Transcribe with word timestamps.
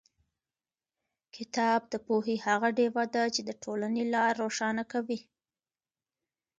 کتاب 1.35 1.81
د 1.91 1.93
پوهې 2.05 2.35
هغه 2.47 2.69
ډېوه 2.77 3.03
ده 3.15 3.23
چې 3.33 3.41
د 3.45 3.51
ټولنې 3.63 4.03
لار 4.13 4.31
روښانه 4.43 4.83
کوي. 4.91 5.19